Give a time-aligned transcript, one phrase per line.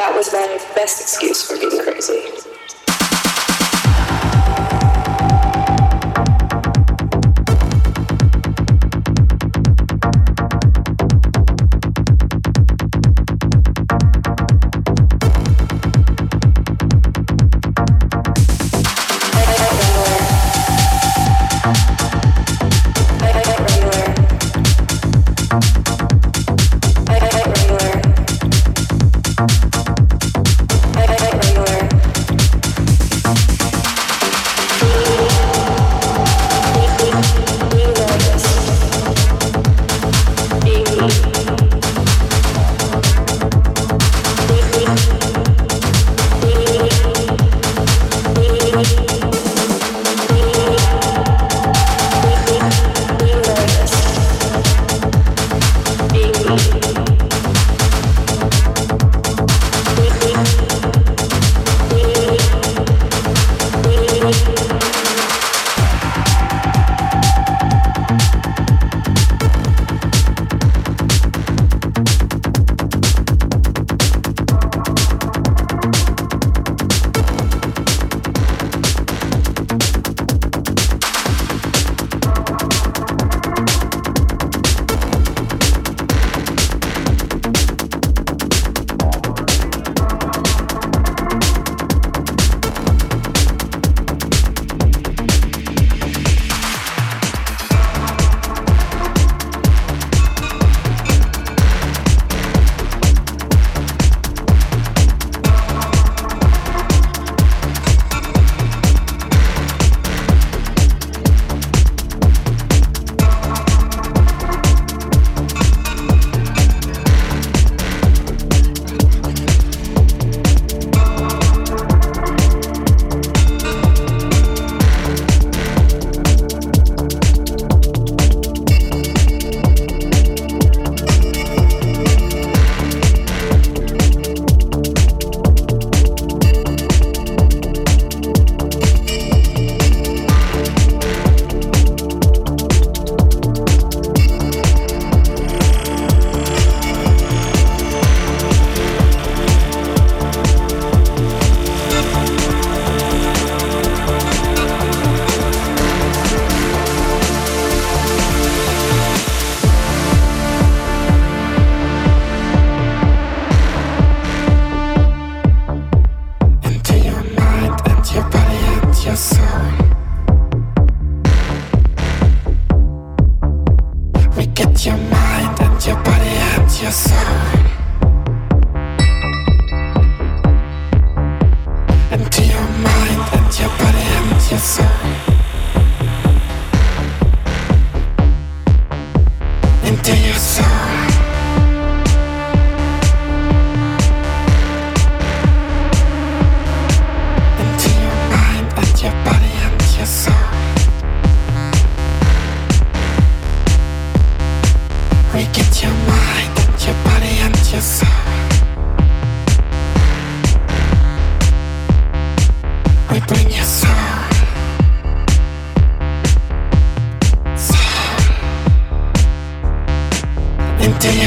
[0.00, 2.49] That was my best excuse for being crazy.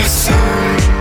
[0.06, 0.93] soon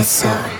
[0.00, 0.59] your soul.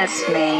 [0.00, 0.59] Pressing against